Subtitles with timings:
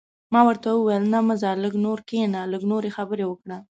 [0.33, 3.57] ما ورته وویل: نه، مه ځه، لږ نور کښېنه، لږ نورې خبرې وکړه.